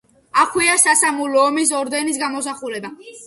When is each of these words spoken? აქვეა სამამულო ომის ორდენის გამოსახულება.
აქვეა 0.43 0.77
სამამულო 0.83 1.43
ომის 1.49 1.73
ორდენის 1.81 2.19
გამოსახულება. 2.23 2.93